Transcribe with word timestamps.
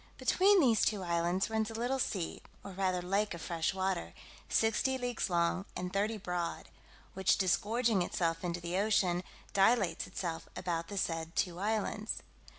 Between 0.17 0.59
these 0.59 0.83
two 0.83 1.03
islands 1.03 1.47
runs 1.51 1.69
a 1.69 1.75
little 1.75 1.99
sea, 1.99 2.41
or 2.63 2.71
rather 2.71 3.03
lake 3.03 3.35
of 3.35 3.41
fresh 3.43 3.71
water, 3.71 4.15
sixty 4.49 4.97
leagues 4.97 5.29
long, 5.29 5.65
and 5.75 5.93
thirty 5.93 6.17
broad; 6.17 6.69
which 7.13 7.37
disgorging 7.37 8.01
itself 8.01 8.43
into 8.43 8.59
the 8.59 8.77
ocean, 8.79 9.21
dilates 9.53 10.07
itself 10.07 10.49
about 10.55 10.87
the 10.87 10.97
said 10.97 11.35
two 11.35 11.59
islands. 11.59 12.23